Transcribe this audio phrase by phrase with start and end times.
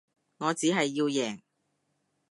[0.39, 1.41] 我只係要贏